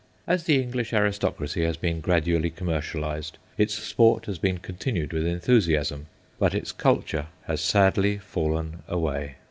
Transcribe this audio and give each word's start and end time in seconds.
As 0.25 0.45
the 0.45 0.59
English 0.59 0.93
aristocracy 0.93 1.63
has 1.63 1.77
been 1.77 2.01
gradu 2.01 2.35
ally 2.35 2.49
commercialised, 2.49 3.33
its 3.55 3.75
sport 3.75 4.25
has 4.25 4.39
been 4.39 4.57
con 4.57 4.77
tinued 4.77 5.13
with 5.13 5.27
enthusiasm, 5.27 6.07
but 6.39 6.55
its 6.55 6.71
culture 6.71 7.27
has 7.45 7.61
sadly 7.61 8.17
fallen 8.17 8.81
away. 8.87 9.35